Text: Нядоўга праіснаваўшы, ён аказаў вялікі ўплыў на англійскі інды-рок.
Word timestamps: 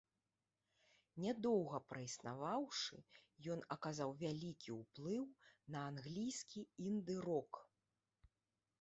Нядоўга 1.25 1.77
праіснаваўшы, 1.91 2.97
ён 3.57 3.63
аказаў 3.77 4.09
вялікі 4.25 4.69
ўплыў 4.81 5.23
на 5.77 5.87
англійскі 5.95 6.59
інды-рок. 6.91 7.51